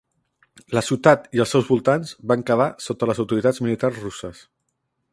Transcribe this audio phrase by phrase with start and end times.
[0.77, 4.45] La ciutat i els seus voltants van quedar sota les autoritats militars russes.